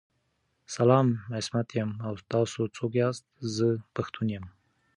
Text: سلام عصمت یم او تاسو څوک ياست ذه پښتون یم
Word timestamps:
سلام 0.75 1.07
عصمت 1.37 1.67
یم 1.77 1.89
او 2.07 2.13
تاسو 2.31 2.59
څوک 2.75 2.91
ياست 3.01 3.25
ذه 3.55 3.69
پښتون 3.95 4.27
یم 4.35 4.45